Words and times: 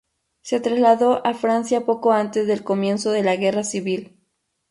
Se 0.41 0.59
trasladó 0.59 1.23
a 1.27 1.35
Francia 1.35 1.85
poco 1.85 2.11
antes 2.11 2.47
del 2.47 2.63
comienzo 2.63 3.11
de 3.11 3.21
la 3.21 3.35
Guerra 3.35 3.63
civil. 3.63 4.17